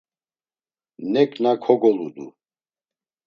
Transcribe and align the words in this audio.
Neǩna 1.13 1.53
kogoludu. 1.63 2.27